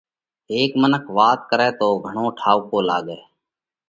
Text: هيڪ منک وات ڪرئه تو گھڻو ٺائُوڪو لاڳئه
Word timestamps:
هيڪ 0.51 0.71
منک 0.81 1.03
وات 1.17 1.39
ڪرئه 1.49 1.71
تو 1.79 1.87
گھڻو 2.05 2.25
ٺائُوڪو 2.39 2.79
لاڳئه 2.89 3.19